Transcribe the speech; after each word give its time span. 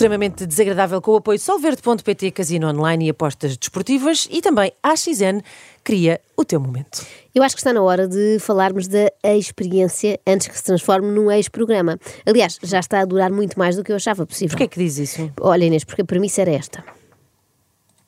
Extremamente 0.00 0.46
desagradável 0.46 0.98
com 1.02 1.10
o 1.10 1.16
apoio 1.16 1.38
solverde.pt, 1.38 2.30
casino 2.30 2.70
online 2.70 3.08
e 3.08 3.10
apostas 3.10 3.54
desportivas 3.54 4.26
e 4.30 4.40
também 4.40 4.72
a 4.82 4.96
XN 4.96 5.42
cria 5.84 6.18
o 6.34 6.42
teu 6.42 6.58
momento. 6.58 7.04
Eu 7.34 7.42
acho 7.42 7.54
que 7.54 7.60
está 7.60 7.70
na 7.70 7.82
hora 7.82 8.08
de 8.08 8.38
falarmos 8.38 8.88
da 8.88 9.10
experiência 9.22 10.18
antes 10.26 10.48
que 10.48 10.56
se 10.56 10.64
transforme 10.64 11.08
num 11.08 11.30
ex-programa. 11.30 11.98
Aliás, 12.24 12.58
já 12.62 12.80
está 12.80 13.00
a 13.00 13.04
durar 13.04 13.30
muito 13.30 13.58
mais 13.58 13.76
do 13.76 13.84
que 13.84 13.92
eu 13.92 13.96
achava 13.96 14.24
possível. 14.24 14.56
Porquê 14.56 14.64
é 14.64 14.68
que 14.68 14.78
diz 14.78 14.96
isso? 14.96 15.30
Olha, 15.38 15.66
Inês, 15.66 15.84
porque 15.84 16.00
a 16.00 16.04
premissa 16.06 16.40
era 16.40 16.52
esta. 16.52 16.82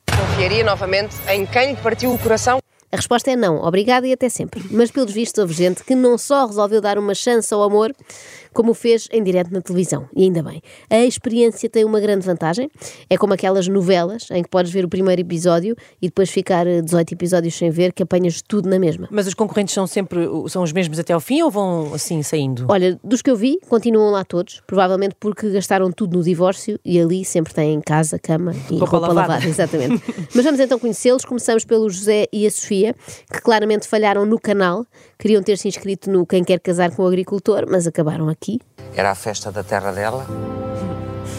Confiaria 0.09 0.63
novamente 0.63 1.15
em 1.29 1.45
quem 1.45 1.73
lhe 1.73 1.77
partiu 1.77 2.11
o 2.11 2.17
coração? 2.17 2.57
A 2.93 2.95
resposta 2.95 3.31
é 3.31 3.35
não, 3.35 3.57
obrigada 3.63 4.07
e 4.07 4.13
até 4.13 4.29
sempre. 4.29 4.63
Mas 4.69 4.91
pelos 4.91 5.11
vistos 5.11 5.41
houve 5.41 5.51
gente 5.51 5.83
que 5.83 5.95
não 5.95 6.15
só 6.15 6.45
resolveu 6.45 6.79
dar 6.79 6.99
uma 6.99 7.15
chance 7.15 7.51
ao 7.51 7.63
amor, 7.63 7.91
como 8.53 8.71
o 8.71 8.73
fez 8.73 9.07
em 9.11 9.23
direto 9.23 9.51
na 9.51 9.61
televisão. 9.61 10.07
E 10.15 10.23
ainda 10.23 10.41
bem. 10.43 10.61
A 10.89 11.05
experiência 11.05 11.69
tem 11.69 11.83
uma 11.83 11.99
grande 11.99 12.25
vantagem. 12.25 12.69
É 13.09 13.17
como 13.17 13.33
aquelas 13.33 13.67
novelas 13.67 14.27
em 14.31 14.43
que 14.43 14.49
podes 14.49 14.71
ver 14.71 14.85
o 14.85 14.89
primeiro 14.89 15.21
episódio 15.21 15.75
e 16.01 16.07
depois 16.07 16.29
ficar 16.29 16.65
18 16.65 17.11
eh, 17.11 17.13
episódios 17.13 17.55
sem 17.55 17.69
ver, 17.69 17.93
que 17.93 18.03
apanhas 18.03 18.41
tudo 18.41 18.69
na 18.69 18.79
mesma. 18.79 19.07
Mas 19.11 19.27
os 19.27 19.33
concorrentes 19.33 19.73
são 19.73 19.87
sempre 19.87 20.27
são 20.47 20.63
os 20.63 20.71
mesmos 20.71 20.99
até 20.99 21.13
ao 21.13 21.19
fim 21.19 21.41
ou 21.41 21.49
vão 21.49 21.93
assim 21.93 22.21
saindo? 22.23 22.65
Olha, 22.69 22.99
dos 23.03 23.21
que 23.21 23.29
eu 23.29 23.35
vi, 23.35 23.59
continuam 23.67 24.11
lá 24.11 24.23
todos, 24.23 24.61
provavelmente 24.67 25.15
porque 25.19 25.49
gastaram 25.49 25.91
tudo 25.91 26.17
no 26.17 26.23
divórcio 26.23 26.79
e 26.83 26.99
ali 26.99 27.25
sempre 27.25 27.53
têm 27.53 27.79
casa, 27.81 28.19
cama 28.19 28.53
e 28.69 28.77
roupa, 28.77 28.85
roupa 28.85 29.07
lavada. 29.07 29.33
lavada. 29.33 29.47
Exatamente. 29.47 30.03
Mas 30.33 30.43
vamos 30.43 30.59
então 30.59 30.77
conhecê-los. 30.77 31.25
Começamos 31.25 31.65
pelo 31.65 31.89
José 31.89 32.27
e 32.31 32.45
a 32.45 32.51
Sofia, 32.51 32.95
que 33.31 33.41
claramente 33.41 33.87
falharam 33.87 34.25
no 34.25 34.39
canal. 34.39 34.85
Queriam 35.17 35.41
ter 35.41 35.57
se 35.57 35.67
inscrito 35.67 36.11
no 36.11 36.25
Quem 36.25 36.43
Quer 36.43 36.59
Casar 36.59 36.93
com 36.95 37.03
o 37.03 37.07
Agricultor, 37.07 37.65
mas 37.69 37.87
acabaram 37.87 38.27
aqui 38.27 38.42
aqui? 38.43 38.59
Era 38.93 39.11
a 39.11 39.15
festa 39.15 39.51
da 39.51 39.63
terra 39.63 39.91
dela. 39.91 40.27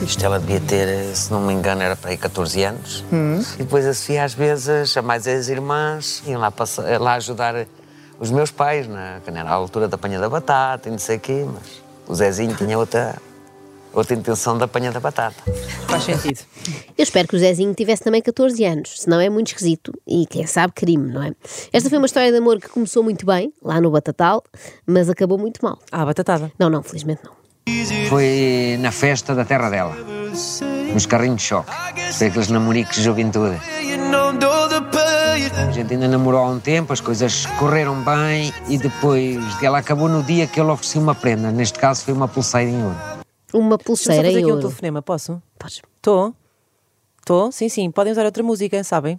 Isto 0.03 0.25
ela 0.25 0.41
devia 0.41 0.61
ter, 0.61 1.15
se 1.15 1.31
não 1.31 1.41
me 1.41 1.53
engano, 1.53 1.83
era 1.83 1.95
para 1.95 2.11
aí 2.11 2.17
14 2.17 2.63
anos. 2.65 3.05
Hum. 3.13 3.41
E 3.55 3.59
depois 3.59 3.87
a 3.87 3.95
Sofia, 3.95 4.25
às 4.25 4.35
vezes, 4.35 4.97
a 4.97 5.03
mais 5.03 5.27
as 5.27 5.49
irmãs, 5.49 6.23
iam 6.27 6.41
lá, 6.41 6.51
passar, 6.51 7.01
lá 7.01 7.15
ajudar 7.15 7.67
os 8.19 8.31
meus 8.31 8.51
pais, 8.51 8.89
na, 8.89 9.21
na 9.31 9.51
altura 9.51 9.87
da 9.87 9.97
panha 9.97 10.19
da 10.19 10.29
batata 10.29 10.89
e 10.89 10.93
não 10.93 10.99
sei 10.99 11.17
o 11.17 11.21
quê, 11.21 11.47
mas 11.47 11.83
o 12.09 12.15
Zezinho 12.15 12.55
tinha 12.55 12.79
outra, 12.79 13.17
outra 13.95 14.15
intenção 14.15 14.59
da 14.59 14.67
panha 14.67 14.91
da 14.91 15.01
batata. 15.01 15.37
Faz 15.89 16.05
sentido. 16.05 16.41
Eu 16.97 17.03
espero 17.03 17.29
que 17.29 17.37
o 17.37 17.39
Zezinho 17.39 17.75
tivesse 17.75 18.03
também 18.03 18.21
14 18.21 18.65
anos, 18.65 19.01
senão 19.01 19.21
é 19.21 19.31
muito 19.31 19.49
esquisito 19.49 19.93
e 20.07 20.27
quem 20.27 20.47
sabe 20.47 20.73
crime, 20.75 21.13
não 21.13 21.23
é? 21.23 21.33
Esta 21.73 21.89
foi 21.89 21.99
uma 21.99 22.07
história 22.07 22.31
de 22.31 22.39
amor 22.39 22.59
que 22.59 22.69
começou 22.69 23.03
muito 23.03 23.25
bem, 23.25 23.53
lá 23.63 23.81
no 23.81 23.91
Batatal, 23.91 24.43
mas 24.87 25.09
acabou 25.09 25.39
muito 25.39 25.61
mal. 25.63 25.79
Ah, 25.91 26.05
batatada. 26.05 26.53
Não, 26.59 26.69
não, 26.69 26.83
felizmente 26.83 27.23
não. 27.25 27.33
Foi 28.09 28.77
na 28.81 28.93
festa 28.93 29.35
da 29.35 29.45
terra 29.45 29.71
dela, 29.71 29.97
nos 30.93 31.07
carrinhos 31.07 31.41
de 31.41 31.49
choque. 31.49 31.71
Foi 32.13 32.27
aqueles 32.27 32.49
namoricos 32.49 32.97
de 32.97 33.03
juventude. 33.03 33.59
A 35.57 35.71
gente 35.71 35.95
ainda 35.95 36.09
namorou 36.09 36.41
há 36.41 36.49
um 36.49 36.61
tempo, 36.61 36.93
as 36.93 37.01
coisas 37.01 37.47
correram 37.59 38.03
bem 38.03 38.53
e 38.69 38.77
depois 38.77 39.39
ela 39.63 39.79
acabou 39.79 40.09
no 40.09 40.23
dia 40.23 40.47
que 40.47 40.61
ele 40.61 40.71
ofereceu 40.71 41.01
uma 41.01 41.15
prenda. 41.15 41.51
Neste 41.51 41.79
caso 41.79 42.05
foi 42.05 42.13
uma 42.13 42.29
pulseira 42.29 42.71
em 42.71 42.83
ouro. 42.83 43.14
Uma 43.55 43.79
pulseira 43.79 44.23
Deixa 44.23 44.27
eu 44.29 44.33
fazer 44.33 44.39
em 44.41 44.43
aqui 44.43 44.53
um 44.53 44.57
ouro. 44.57 44.69
telefonema, 44.69 45.01
posso? 45.01 45.41
Podes. 45.59 45.81
Estou. 45.97 46.35
Estou? 47.21 47.53
Sim, 47.53 47.69
sim. 47.69 47.91
Podem 47.91 48.13
usar 48.13 48.25
outra 48.25 48.43
música, 48.43 48.83
sabem? 48.83 49.19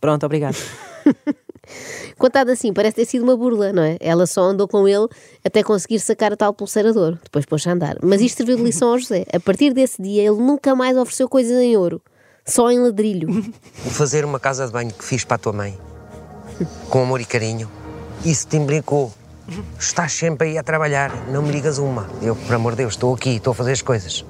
Pronto, 0.00 0.26
obrigado. 0.26 0.56
Contado 2.18 2.50
assim, 2.50 2.72
parece 2.72 2.96
ter 2.96 3.04
sido 3.04 3.22
uma 3.22 3.36
burla, 3.36 3.72
não 3.72 3.82
é? 3.82 3.96
Ela 4.00 4.26
só 4.26 4.42
andou 4.42 4.66
com 4.66 4.88
ele 4.88 5.06
até 5.44 5.62
conseguir 5.62 6.00
sacar 6.00 6.32
a 6.32 6.36
tal 6.36 6.52
pulseira 6.52 6.92
de 6.92 6.98
ouro. 6.98 7.18
Depois 7.22 7.44
pôs-se 7.46 7.68
a 7.68 7.72
andar. 7.72 7.96
Mas 8.02 8.20
isto 8.20 8.38
serviu 8.38 8.56
de 8.56 8.62
lição 8.62 8.90
ao 8.90 8.98
José. 8.98 9.24
A 9.32 9.38
partir 9.38 9.72
desse 9.72 10.02
dia, 10.02 10.22
ele 10.22 10.40
nunca 10.40 10.74
mais 10.74 10.96
ofereceu 10.96 11.28
coisas 11.28 11.56
em 11.58 11.76
ouro. 11.76 12.02
Só 12.44 12.70
em 12.70 12.78
ladrilho. 12.80 13.30
Vou 13.30 13.92
fazer 13.92 14.24
uma 14.24 14.40
casa 14.40 14.66
de 14.66 14.72
banho 14.72 14.92
que 14.92 15.04
fiz 15.04 15.24
para 15.24 15.36
a 15.36 15.38
tua 15.38 15.52
mãe. 15.52 15.78
Com 16.90 17.02
amor 17.02 17.20
e 17.20 17.24
carinho. 17.24 17.70
Isso 18.24 18.48
te 18.48 18.56
imbricou. 18.56 19.12
Estás 19.78 20.12
sempre 20.12 20.48
aí 20.48 20.58
a 20.58 20.62
trabalhar. 20.62 21.10
Não 21.28 21.42
me 21.42 21.50
ligas 21.50 21.78
uma. 21.78 22.06
Eu, 22.20 22.36
por 22.36 22.54
amor 22.54 22.72
de 22.72 22.78
Deus, 22.78 22.94
estou 22.94 23.14
aqui, 23.14 23.36
estou 23.36 23.52
a 23.52 23.54
fazer 23.54 23.72
as 23.72 23.82
coisas. 23.82 24.24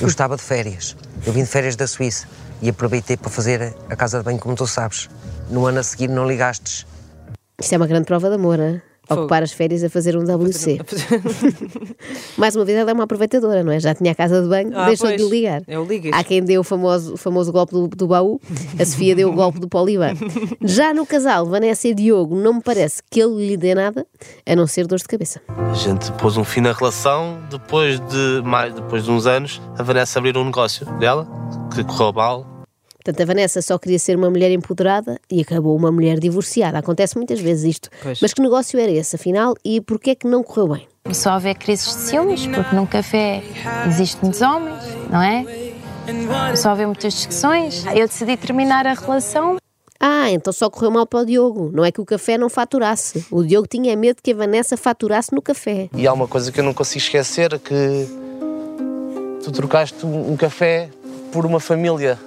Eu 0.00 0.08
estava 0.08 0.36
de 0.36 0.42
férias. 0.42 0.96
Eu 1.24 1.32
vim 1.32 1.42
de 1.44 1.48
férias 1.48 1.76
da 1.76 1.86
Suíça. 1.86 2.26
E 2.60 2.68
aproveitei 2.68 3.16
para 3.16 3.30
fazer 3.30 3.76
a 3.88 3.94
casa 3.94 4.18
de 4.18 4.24
banho 4.24 4.38
como 4.38 4.56
tu 4.56 4.66
sabes. 4.66 5.08
No 5.48 5.66
ano 5.66 5.78
a 5.78 5.82
seguir 5.82 6.08
não 6.08 6.26
ligastes. 6.26 6.86
Isto 7.60 7.74
é 7.74 7.76
uma 7.76 7.86
grande 7.86 8.06
prova 8.06 8.28
de 8.28 8.34
amor, 8.34 8.58
hein? 8.58 8.82
Ocupar 9.08 9.42
as 9.42 9.52
férias 9.52 9.82
a 9.84 9.88
fazer 9.90 10.16
um 10.16 10.22
WC. 10.24 10.78
Mais 12.36 12.54
uma 12.56 12.64
vez, 12.64 12.78
ela 12.78 12.90
é 12.90 12.94
uma 12.94 13.04
aproveitadora, 13.04 13.62
não 13.62 13.72
é? 13.72 13.80
Já 13.80 13.94
tinha 13.94 14.12
a 14.12 14.14
casa 14.14 14.42
de 14.42 14.48
banho, 14.48 14.70
Ah, 14.74 14.86
deixou 14.86 15.08
pois. 15.08 15.20
de 15.22 15.28
ligar. 15.28 15.62
É 15.66 15.78
o 15.78 15.84
ligas. 15.84 16.12
Há 16.14 16.24
quem 16.24 16.42
deu 16.42 16.60
o 16.60 16.64
famoso, 16.64 17.14
o 17.14 17.16
famoso 17.16 17.52
golpe 17.52 17.72
do, 17.72 17.88
do 17.88 18.06
baú, 18.06 18.40
a 18.78 18.84
Sofia 18.84 19.14
deu 19.14 19.30
o 19.30 19.32
golpe 19.32 19.58
do 19.60 19.68
poliban. 19.68 20.14
Já 20.62 20.92
no 20.92 21.06
casal, 21.06 21.46
Vanessa 21.46 21.88
e 21.88 21.94
Diogo, 21.94 22.34
não 22.36 22.54
me 22.54 22.62
parece 22.62 23.02
que 23.10 23.20
ele 23.20 23.48
lhe 23.48 23.56
dê 23.56 23.74
nada, 23.74 24.06
a 24.44 24.56
não 24.56 24.66
ser 24.66 24.86
dores 24.86 25.02
de 25.02 25.08
cabeça. 25.08 25.40
A 25.48 25.74
gente 25.74 26.10
pôs 26.12 26.36
um 26.36 26.44
fim 26.44 26.60
na 26.60 26.72
relação, 26.72 27.38
depois 27.50 28.00
de 28.00 28.42
mais 28.44 28.74
depois 28.74 29.04
de 29.04 29.10
uns 29.10 29.26
anos, 29.26 29.60
a 29.78 29.82
Vanessa 29.82 30.18
abriu 30.18 30.36
um 30.40 30.44
negócio 30.44 30.84
dela, 30.98 31.26
que 31.74 31.84
correu 31.84 32.12
mal. 32.12 32.55
Portanto, 33.06 33.20
a 33.20 33.24
Vanessa 33.24 33.62
só 33.62 33.78
queria 33.78 34.00
ser 34.00 34.16
uma 34.16 34.28
mulher 34.28 34.50
empoderada 34.50 35.20
e 35.30 35.40
acabou 35.40 35.76
uma 35.76 35.92
mulher 35.92 36.18
divorciada. 36.18 36.78
Acontece 36.78 37.16
muitas 37.16 37.38
vezes 37.38 37.76
isto. 37.76 37.88
Pois. 38.02 38.20
Mas 38.20 38.34
que 38.34 38.42
negócio 38.42 38.80
era 38.80 38.90
esse, 38.90 39.14
afinal, 39.14 39.54
e 39.64 39.80
porquê 39.80 40.10
é 40.10 40.14
que 40.16 40.26
não 40.26 40.42
correu 40.42 40.74
bem? 40.74 40.88
Começou 41.04 41.30
a 41.30 41.36
haver 41.36 41.54
crises 41.54 41.86
de 41.86 42.00
ciúmes, 42.02 42.48
porque 42.48 42.74
num 42.74 42.84
café 42.84 43.44
existem 43.86 44.22
muitos 44.22 44.42
homens, 44.42 44.82
não 45.08 45.22
é? 45.22 45.44
Começou 46.04 46.70
a 46.70 46.72
haver 46.72 46.86
muitas 46.86 47.14
discussões. 47.14 47.86
Eu 47.94 48.08
decidi 48.08 48.36
terminar 48.36 48.88
a 48.88 48.94
relação. 48.94 49.56
Ah, 50.00 50.28
então 50.32 50.52
só 50.52 50.68
correu 50.68 50.90
mal 50.90 51.06
para 51.06 51.20
o 51.20 51.24
Diogo. 51.24 51.70
Não 51.72 51.84
é 51.84 51.92
que 51.92 52.00
o 52.00 52.04
café 52.04 52.36
não 52.36 52.50
faturasse. 52.50 53.24
O 53.30 53.44
Diogo 53.44 53.68
tinha 53.68 53.96
medo 53.96 54.20
que 54.20 54.32
a 54.32 54.34
Vanessa 54.34 54.76
faturasse 54.76 55.32
no 55.32 55.40
café. 55.40 55.88
E 55.94 56.08
há 56.08 56.12
uma 56.12 56.26
coisa 56.26 56.50
que 56.50 56.58
eu 56.58 56.64
não 56.64 56.74
consigo 56.74 57.04
esquecer, 57.04 57.56
que 57.60 58.08
tu 59.44 59.52
trocaste 59.52 60.04
um 60.04 60.32
um 60.32 60.36
café 60.36 60.90
por 61.30 61.46
uma 61.46 61.60
família. 61.60 62.18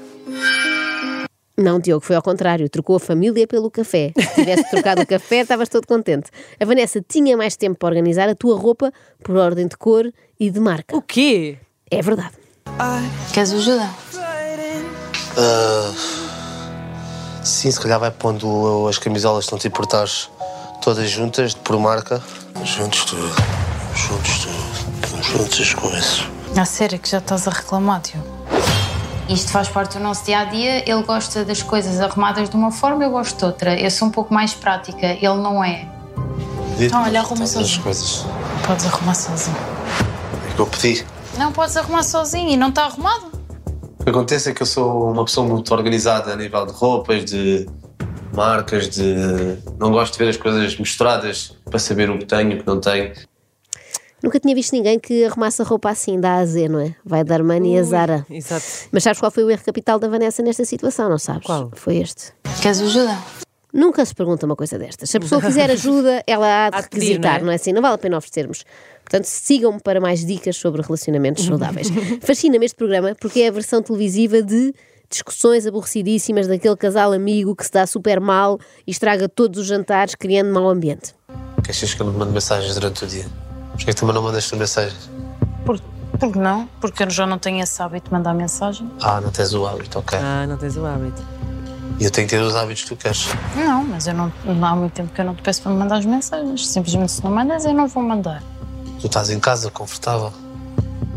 Não, 1.59 1.79
Diogo, 1.79 2.03
foi 2.05 2.15
ao 2.15 2.21
contrário. 2.21 2.69
Trocou 2.69 2.95
a 2.95 2.99
família 2.99 3.45
pelo 3.45 3.69
café. 3.69 4.13
Se 4.17 4.35
tivesse 4.35 4.69
trocado 4.69 5.01
o 5.01 5.05
café, 5.05 5.41
estavas 5.41 5.67
todo 5.67 5.85
contente. 5.85 6.29
A 6.59 6.63
Vanessa 6.65 7.03
tinha 7.05 7.35
mais 7.35 7.57
tempo 7.57 7.77
para 7.77 7.89
organizar 7.89 8.29
a 8.29 8.35
tua 8.35 8.57
roupa 8.57 8.91
por 9.23 9.35
ordem 9.35 9.67
de 9.67 9.75
cor 9.75 10.11
e 10.39 10.49
de 10.49 10.59
marca. 10.59 10.95
o 10.95 11.01
quê? 11.01 11.57
É 11.91 12.01
verdade. 12.01 12.31
Queres 13.33 13.51
ajuda? 13.51 13.89
Sim, 17.43 17.71
se 17.71 17.79
calhar 17.79 17.99
vai 17.99 18.11
pondo 18.11 18.87
as 18.87 18.97
camisolas, 18.97 19.45
se 19.45 19.51
não 19.51 19.59
te 19.59 19.67
importares, 19.67 20.29
todas 20.81 21.09
juntas, 21.09 21.53
por 21.53 21.77
marca. 21.79 22.21
Juntos 22.63 23.05
tudo. 23.05 23.29
Juntos 23.95 24.45
tudo. 24.45 25.23
Juntos 25.23 25.59
as 25.59 25.73
coisas. 25.73 26.23
A 26.55 26.65
sério 26.65 26.99
que 26.99 27.09
já 27.09 27.17
estás 27.19 27.47
a 27.47 27.51
reclamar, 27.51 28.01
Diogo? 28.01 28.38
Isto 29.29 29.51
faz 29.51 29.69
parte 29.69 30.00
do 30.00 30.03
nosso 30.03 30.25
dia 30.25 30.40
a 30.40 30.45
dia. 30.45 30.90
Ele 30.90 31.03
gosta 31.03 31.45
das 31.45 31.62
coisas 31.62 32.01
arrumadas 32.01 32.50
de 32.50 32.56
uma 32.56 32.72
forma, 32.72 33.03
eu 33.03 33.12
gosto 33.12 33.38
de 33.38 33.45
outra. 33.45 33.79
Eu 33.79 33.91
sou 33.91 34.07
um 34.07 34.12
pouco 34.12 34.34
mais 34.34 34.56
prática, 34.56 35.06
ele 35.06 35.35
não 35.35 35.63
é. 35.63 35.88
Então, 36.79 37.03
olha, 37.03 37.19
arruma 37.19 37.45
sozinho. 37.45 37.84
coisas. 37.84 38.25
Podes 38.66 38.85
arrumar 38.88 39.13
sozinho. 39.13 39.57
É 40.50 40.53
que 40.56 40.59
eu 40.59 40.66
pedi. 40.66 41.06
Não 41.38 41.51
podes 41.51 41.78
arrumar 41.78 42.01
sozinho 42.01 42.50
e 42.50 42.57
não 42.57 42.69
está 42.69 42.85
arrumado. 42.85 43.29
O 44.00 44.03
que 44.03 44.09
acontece 44.09 44.50
é 44.50 44.53
que 44.53 44.63
eu 44.63 44.66
sou 44.66 45.12
uma 45.12 45.23
pessoa 45.25 45.48
muito 45.48 45.71
organizada 45.75 46.33
a 46.33 46.36
nível 46.36 46.65
de 46.65 46.74
roupas, 46.74 47.24
de 47.24 47.69
marcas, 48.33 48.89
de. 48.89 49.59
Não 49.77 49.92
gosto 49.92 50.13
de 50.13 50.19
ver 50.19 50.30
as 50.30 50.38
coisas 50.38 50.75
misturadas 50.80 51.56
para 51.69 51.77
saber 51.77 52.09
o 52.09 52.18
que 52.18 52.25
tenho 52.25 52.53
e 52.53 52.56
o 52.56 52.59
que 52.62 52.68
não 52.68 52.80
tenho. 52.80 53.13
Nunca 54.21 54.39
tinha 54.39 54.54
visto 54.54 54.74
ninguém 54.74 55.00
que 55.00 55.25
arrumasse 55.25 55.62
a 55.62 55.66
roupa 55.66 55.89
assim, 55.89 56.19
da 56.19 56.44
Z, 56.45 56.68
não 56.68 56.80
é? 56.80 56.95
Vai 57.06 57.24
da 57.24 57.36
Armani 57.36 57.75
e 57.75 57.77
a 57.77 57.83
Zara. 57.83 58.25
Exato. 58.30 58.66
Mas 58.92 59.04
sabes 59.04 59.19
qual 59.19 59.31
foi 59.31 59.44
o 59.44 59.50
erro 59.50 59.63
capital 59.63 60.00
da 60.00 60.07
Vanessa 60.07 60.44
nesta 60.44 60.66
situação, 60.66 61.10
não 61.10 61.18
sabes? 61.18 61.45
Qual? 61.45 61.71
Foi 61.74 61.98
este. 61.98 62.33
Queres 62.62 62.81
ajuda? 62.81 63.18
Nunca 63.71 64.04
se 64.04 64.16
pergunta 64.16 64.45
uma 64.45 64.56
coisa 64.56 64.80
destas. 64.80 65.10
Se 65.10 65.18
a 65.18 65.19
pessoa 65.19 65.39
quiser 65.42 65.69
ajuda, 65.69 66.24
ela 66.25 66.66
há 66.66 66.69
de 66.69 66.81
requisitar, 66.81 67.33
não 67.36 67.39
é? 67.39 67.44
não 67.44 67.51
é 67.51 67.56
assim? 67.56 67.71
Não 67.71 67.81
vale 67.81 67.95
a 67.95 67.98
pena 67.98 68.18
oferecermos. 68.18 68.66
Portanto, 69.04 69.25
sigam-me 69.25 69.80
para 69.80 70.01
mais 70.01 70.25
dicas 70.25 70.57
sobre 70.57 70.81
relacionamentos 70.81 71.45
saudáveis. 71.45 71.88
Fascina-me 72.22 72.65
este 72.65 72.75
programa 72.75 73.15
porque 73.19 73.42
é 73.42 73.48
a 73.48 73.51
versão 73.51 73.81
televisiva 73.81 74.42
de 74.42 74.74
discussões 75.10 75.65
aborrecidíssimas 75.65 76.48
daquele 76.48 76.75
casal 76.75 77.12
amigo 77.13 77.56
que 77.56 77.65
se 77.65 77.72
dá 77.72 77.88
super 77.88 78.19
mal 78.19 78.60
e 78.86 78.92
estraga 78.92 79.27
todos 79.27 79.62
os 79.62 79.68
jantares, 79.68 80.13
criando 80.13 80.54
mau 80.54 80.69
ambiente. 80.69 81.15
Que 81.63 81.72
achas 81.72 81.94
que 81.94 82.01
eu 82.01 82.06
não 82.06 82.13
te 82.13 82.19
mando 82.19 82.31
mensagens 82.31 82.75
durante 82.75 83.04
o 83.04 83.07
dia? 83.07 83.25
Porquê 83.79 83.93
que 83.93 83.95
tu 83.95 84.05
não 84.05 84.21
mandas 84.21 84.49
tu 84.49 84.57
mensagens? 84.57 85.09
Por, 85.65 85.79
por 86.19 86.31
que 86.33 86.37
não? 86.37 86.67
Porque 86.81 87.03
eu 87.03 87.09
já 87.09 87.25
não 87.25 87.39
tenho 87.39 87.63
esse 87.63 87.81
hábito 87.81 88.09
de 88.09 88.13
mandar 88.13 88.33
mensagem. 88.33 88.91
Ah, 89.01 89.21
não 89.21 89.31
tens 89.31 89.53
o 89.53 89.65
hábito, 89.65 89.99
ok. 89.99 90.19
Ah, 90.19 90.45
não 90.45 90.57
tens 90.57 90.75
o 90.75 90.85
hábito. 90.85 91.23
E 91.97 92.03
eu 92.03 92.11
tenho 92.11 92.27
que 92.27 92.35
ter 92.35 92.41
os 92.41 92.55
hábitos 92.55 92.83
que 92.83 92.89
tu 92.89 92.95
queres. 92.97 93.27
Não, 93.55 93.83
mas 93.85 94.05
eu 94.05 94.13
não, 94.13 94.31
não 94.43 94.67
há 94.67 94.75
muito 94.75 94.93
tempo 94.93 95.13
que 95.13 95.21
eu 95.21 95.25
não 95.25 95.33
te 95.33 95.41
peço 95.41 95.61
para 95.61 95.71
me 95.71 95.77
mandar 95.77 95.97
as 95.97 96.05
mensagens. 96.05 96.67
Simplesmente 96.67 97.13
se 97.13 97.23
não 97.23 97.31
mandas, 97.31 97.63
eu 97.65 97.73
não 97.73 97.87
vou 97.87 98.03
mandar. 98.03 98.43
Tu 98.99 99.07
estás 99.07 99.29
em 99.29 99.39
casa, 99.39 99.71
confortável. 99.71 100.33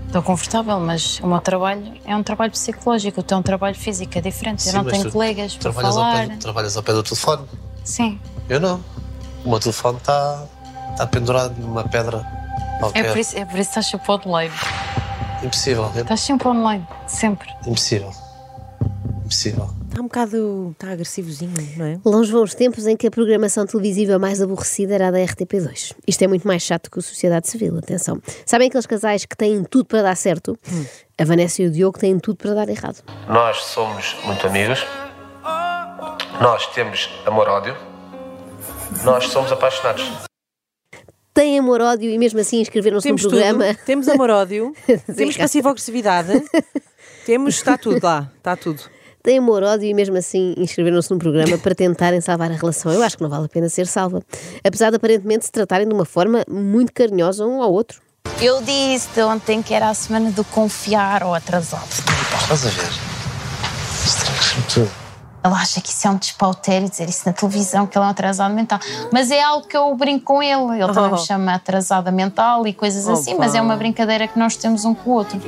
Estou 0.06 0.22
confortável, 0.22 0.78
mas 0.78 1.18
o 1.20 1.26
meu 1.26 1.40
trabalho 1.40 1.94
é 2.04 2.14
um 2.14 2.22
trabalho 2.22 2.52
psicológico, 2.52 3.20
o 3.20 3.22
teu 3.24 3.36
é 3.36 3.40
um 3.40 3.42
trabalho 3.42 3.74
físico, 3.74 4.16
é 4.16 4.20
diferente. 4.20 4.66
eu 4.66 4.70
Sim, 4.70 4.76
não 4.76 4.84
mas 4.84 4.92
tenho 4.92 5.04
tu 5.06 5.12
colegas 5.12 5.54
para 5.54 5.72
trabalhas 5.72 5.94
falar. 5.94 6.22
Ao 6.22 6.28
pé, 6.28 6.36
trabalhas 6.36 6.76
ao 6.76 6.82
pé 6.82 6.92
do 6.92 7.02
telefone? 7.02 7.44
Sim. 7.82 8.20
Eu 8.48 8.60
não. 8.60 8.80
O 9.44 9.48
meu 9.50 9.58
telefone 9.58 9.96
está 9.98 10.44
tá 10.96 11.06
pendurado 11.06 11.54
numa 11.58 11.82
pedra 11.84 12.24
É 12.88 12.90
qualquer. 12.90 13.12
por, 13.12 13.19
isso, 13.19 13.38
é 13.38 13.44
por 13.44 13.58
isso 13.58 13.70
que 13.73 13.79
estás 13.79 13.87
sempre 13.87 14.12
online. 14.12 14.55
Impossível. 15.43 15.93
é 15.96 16.00
Estás 16.00 16.20
sempre 16.20 16.49
online, 16.49 16.87
sempre. 17.06 17.49
Impossível. 17.67 18.11
Impossível. 19.25 19.70
Está 19.88 20.00
um 20.00 20.05
bocado. 20.05 20.70
Está 20.73 20.93
agressivozinho, 20.93 21.52
não 21.76 21.84
é? 21.84 22.00
Longe 22.05 22.32
vão 22.32 22.43
os 22.43 22.55
tempos 22.55 22.87
em 22.87 22.96
que 22.96 23.06
a 23.06 23.11
programação 23.11 23.67
televisiva 23.67 24.19
mais 24.19 24.40
aborrecida 24.40 24.94
era 24.94 25.08
a 25.08 25.11
da 25.11 25.19
RTP2. 25.19 25.94
Isto 26.06 26.23
é 26.23 26.26
muito 26.26 26.46
mais 26.46 26.62
chato 26.62 26.90
que 26.90 26.99
o 26.99 27.02
Sociedade 27.02 27.49
Civil, 27.49 27.76
atenção. 27.76 28.20
Sabem 28.46 28.69
aqueles 28.69 28.87
casais 28.87 29.26
que 29.26 29.37
têm 29.37 29.62
tudo 29.64 29.84
para 29.84 30.02
dar 30.02 30.17
certo? 30.17 30.58
A 31.19 31.25
Vanessa 31.25 31.62
e 31.62 31.67
o 31.67 31.70
Diogo 31.70 31.99
têm 31.99 32.19
tudo 32.19 32.37
para 32.37 32.55
dar 32.55 32.69
errado. 32.69 33.02
Nós 33.29 33.58
somos 33.64 34.17
muito 34.25 34.46
amigos. 34.46 34.84
Nós 36.40 36.67
temos 36.69 37.11
amor-ódio. 37.26 37.76
Nós 39.05 39.26
somos 39.29 39.52
apaixonados. 39.52 40.31
Têm 41.34 41.58
amor-ódio 41.58 42.11
e 42.11 42.19
mesmo 42.19 42.40
assim 42.40 42.61
inscreveram-se 42.61 43.08
num 43.08 43.17
Temos 43.17 43.31
programa. 43.32 43.75
tudo. 43.75 43.84
Temos 43.87 44.08
amor-ódio. 44.08 44.75
temos 45.17 45.37
passiva-agressividade. 45.37 46.43
temos. 47.25 47.55
Está 47.55 47.79
tudo 47.79 48.05
lá. 48.05 48.31
Está 48.37 48.55
tudo. 48.55 48.82
Têm 49.23 49.38
amor-ódio 49.38 49.88
e 49.88 49.94
mesmo 49.94 50.17
assim 50.17 50.52
inscreveram-se 50.58 51.11
num 51.11 51.19
programa 51.19 51.56
para 51.56 51.75
tentarem 51.75 52.20
salvar 52.20 52.50
a 52.50 52.55
relação. 52.55 52.93
Eu 52.93 53.02
acho 53.02 53.17
que 53.17 53.23
não 53.23 53.31
vale 53.31 53.46
a 53.46 53.49
pena 53.49 53.69
ser 53.69 53.87
salva. 53.87 54.20
Apesar 54.64 54.90
de 54.90 54.96
aparentemente 54.96 55.46
se 55.46 55.52
tratarem 55.52 55.87
de 55.88 55.94
uma 55.94 56.05
forma 56.05 56.44
muito 56.49 56.93
carinhosa 56.93 57.46
um 57.46 57.62
ao 57.62 57.73
outro. 57.73 58.02
Eu 58.40 58.61
disse 58.62 59.23
ontem 59.23 59.62
que 59.62 59.73
era 59.73 59.88
a 59.88 59.94
semana 59.94 60.31
do 60.32 60.44
confiar 60.44 61.23
ou 61.23 61.34
atrasado. 61.34 61.88
Estás 62.43 62.67
a 62.67 62.70
ver? 62.70 62.90
Estragas-me 64.05 64.62
tudo. 64.75 65.01
Ele 65.44 65.54
acha 65.54 65.80
que 65.80 65.88
isso 65.88 66.06
é 66.06 66.10
um 66.10 66.16
despautério 66.16 66.88
dizer 66.88 67.08
isso 67.08 67.22
na 67.26 67.32
televisão, 67.32 67.86
que 67.86 67.98
ele 67.98 68.04
é 68.04 68.08
um 68.08 68.10
atrasado 68.10 68.54
mental. 68.54 68.78
Mas 69.12 69.30
é 69.30 69.42
algo 69.42 69.66
que 69.66 69.76
eu 69.76 69.92
brinco 69.96 70.24
com 70.24 70.42
ele. 70.42 70.80
Ele 70.80 70.92
também 70.92 71.10
Oh. 71.10 71.16
me 71.16 71.18
chama 71.18 71.54
atrasada 71.54 72.12
mental 72.12 72.66
e 72.66 72.72
coisas 72.72 73.08
assim, 73.08 73.34
mas 73.34 73.54
é 73.54 73.60
uma 73.60 73.76
brincadeira 73.76 74.28
que 74.28 74.38
nós 74.38 74.54
temos 74.56 74.84
um 74.84 74.94
com 74.94 75.10
o 75.10 75.14
outro. 75.14 75.40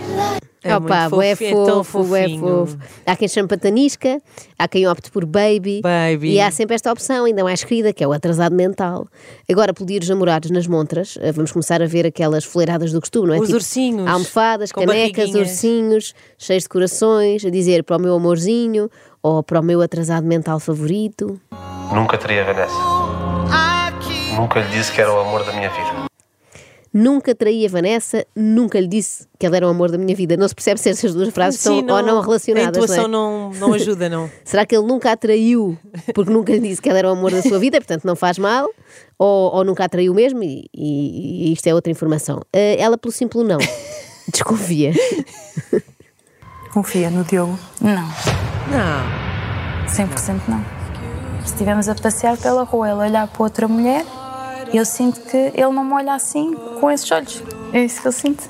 É 0.66 0.74
Opa, 0.76 1.00
muito 1.02 1.16
bué 1.16 1.30
fofinho, 1.36 1.62
é 1.62 1.66
tão 1.66 1.84
fofo, 1.84 2.08
bué 2.08 2.22
fofinho. 2.22 2.40
fofo. 2.40 2.78
Há 3.04 3.14
quem 3.16 3.28
chame 3.28 3.46
patanisca, 3.46 4.20
há 4.58 4.66
quem 4.66 4.88
opte 4.88 5.10
por 5.10 5.26
baby. 5.26 5.82
Baby. 5.82 6.32
E 6.32 6.40
há 6.40 6.50
sempre 6.50 6.74
esta 6.74 6.90
opção, 6.90 7.26
ainda 7.26 7.44
mais 7.44 7.62
querida, 7.62 7.92
que 7.92 8.02
é 8.02 8.08
o 8.08 8.12
atrasado 8.14 8.54
mental. 8.54 9.06
Agora, 9.48 9.74
pelo 9.74 9.86
dia 9.86 10.00
dos 10.00 10.08
namorados 10.08 10.50
nas 10.50 10.66
montras, 10.66 11.18
eh, 11.20 11.30
vamos 11.32 11.52
começar 11.52 11.82
a 11.82 11.86
ver 11.86 12.06
aquelas 12.06 12.44
fuleiradas 12.44 12.92
do 12.92 13.00
costume, 13.00 13.28
não 13.28 13.34
é? 13.34 13.40
Os 13.40 13.50
ursinhos, 13.50 14.08
Almofadas, 14.08 14.72
canecas, 14.72 15.34
ursinhos, 15.34 16.14
cheios 16.38 16.62
de 16.62 16.68
corações, 16.70 17.44
a 17.44 17.50
dizer 17.50 17.84
para 17.84 17.98
o 17.98 18.00
meu 18.00 18.14
amorzinho 18.14 18.90
ou 19.24 19.42
para 19.42 19.58
o 19.58 19.62
meu 19.62 19.80
atrasado 19.80 20.26
mental 20.26 20.60
favorito. 20.60 21.40
Nunca 21.94 22.18
teria 22.18 22.42
a 22.42 22.44
Vanessa. 22.52 22.74
Nunca 24.36 24.60
lhe 24.60 24.68
disse 24.68 24.92
que 24.92 25.00
era 25.00 25.10
o 25.10 25.18
amor 25.18 25.42
da 25.44 25.52
minha 25.54 25.70
vida. 25.70 26.04
Nunca 26.92 27.34
traí 27.34 27.64
a 27.66 27.68
Vanessa, 27.70 28.24
nunca 28.36 28.78
lhe 28.78 28.86
disse 28.86 29.26
que 29.38 29.46
ela 29.46 29.56
era 29.56 29.66
o 29.66 29.70
amor 29.70 29.90
da 29.90 29.96
minha 29.96 30.14
vida. 30.14 30.36
Não 30.36 30.46
se 30.46 30.54
percebe 30.54 30.78
se 30.78 30.90
essas 30.90 31.14
duas 31.14 31.30
frases 31.30 31.58
Sim, 31.58 31.80
estão 31.80 31.96
ou 31.96 32.02
não 32.02 32.20
relacionadas. 32.20 32.76
A 32.76 32.84
intuação 32.84 33.08
não 33.08 33.50
é? 33.52 33.58
não, 33.58 33.68
não 33.68 33.74
ajuda, 33.74 34.08
não. 34.10 34.30
Será 34.44 34.66
que 34.66 34.76
ele 34.76 34.86
nunca 34.86 35.10
a 35.10 35.16
traiu 35.16 35.76
porque 36.14 36.30
nunca 36.30 36.52
lhe 36.52 36.60
disse 36.60 36.82
que 36.82 36.88
ela 36.90 36.98
era 36.98 37.08
o 37.08 37.12
amor 37.12 37.30
da 37.32 37.40
sua 37.42 37.58
vida, 37.58 37.78
portanto 37.78 38.04
não 38.04 38.14
faz 38.14 38.38
mal? 38.38 38.68
Ou, 39.18 39.54
ou 39.56 39.64
nunca 39.64 39.84
a 39.84 39.88
traiu 39.88 40.12
mesmo? 40.14 40.42
E, 40.44 40.66
e- 40.74 41.48
e 41.48 41.52
isto 41.54 41.66
é 41.66 41.74
outra 41.74 41.90
informação. 41.90 42.42
Eh, 42.52 42.76
ela, 42.80 42.98
pelo 42.98 43.10
simples 43.12 43.44
não, 43.44 43.58
desconfia. 44.30 44.92
Confia 46.72 47.08
no 47.10 47.24
Diogo. 47.24 47.58
Não, 47.80 48.08
Não. 48.70 49.24
100% 49.88 50.42
não. 50.48 50.64
Se 51.44 51.52
estivermos 51.52 51.88
a 51.88 51.94
passear 51.94 52.36
pela 52.38 52.62
rua, 52.62 52.88
ele 52.88 52.98
olhar 52.98 53.28
para 53.28 53.42
outra 53.42 53.68
mulher, 53.68 54.04
eu 54.72 54.84
sinto 54.84 55.20
que 55.20 55.36
ele 55.36 55.70
não 55.70 55.84
me 55.84 55.92
olha 55.92 56.14
assim 56.14 56.54
com 56.80 56.90
esses 56.90 57.10
olhos. 57.10 57.42
É 57.72 57.84
isso 57.84 58.00
que 58.00 58.08
eu 58.08 58.12
sinto. 58.12 58.48